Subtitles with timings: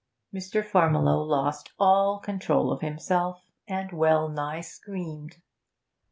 [0.33, 0.63] Mr.
[0.65, 5.37] Farmiloe lost all control of himself, and well nigh screamed.